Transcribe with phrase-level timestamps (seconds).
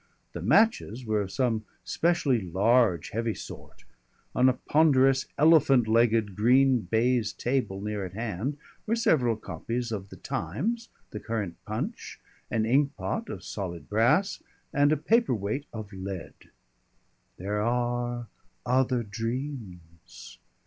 [0.33, 3.83] The matches were of some specially large, heavy sort.
[4.33, 10.09] On a ponderous elephant legged green baize table near at hand were several copies of
[10.09, 12.19] the Times, the current Punch,
[12.49, 14.41] an inkpot of solid brass,
[14.73, 16.33] and a paper weight of lead.
[17.39, 18.25] _There are
[18.65, 20.39] other dreams!